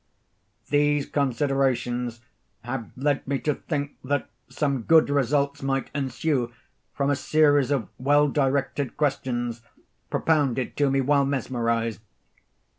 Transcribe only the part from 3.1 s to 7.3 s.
me to think that some good results might ensue from a